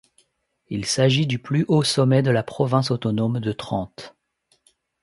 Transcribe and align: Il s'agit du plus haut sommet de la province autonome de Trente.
Il 0.69 0.85
s'agit 0.87 1.27
du 1.27 1.37
plus 1.37 1.63
haut 1.67 1.83
sommet 1.83 2.23
de 2.23 2.31
la 2.31 2.41
province 2.41 2.89
autonome 2.89 3.39
de 3.39 3.51
Trente. 3.51 4.15